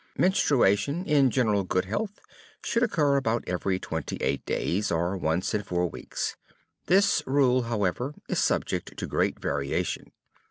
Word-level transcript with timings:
Menstruation, 0.17 1.05
in 1.05 1.29
general 1.29 1.63
good 1.63 1.85
health, 1.85 2.19
should 2.63 2.81
occur 2.81 3.17
about 3.17 3.43
every 3.45 3.77
twenty 3.77 4.15
eight 4.15 4.43
days, 4.47 4.91
or 4.91 5.15
once 5.15 5.53
in 5.53 5.61
four 5.61 5.87
weeks. 5.91 6.35
This 6.87 7.21
rule, 7.27 7.61
however, 7.69 8.15
is 8.27 8.39
subject 8.39 8.97
to 8.97 9.05
great 9.05 9.37
variation. 9.39 10.11